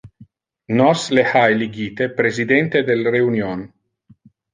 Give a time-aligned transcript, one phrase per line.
[0.77, 3.63] Nos le ha eligite presidente del reunion.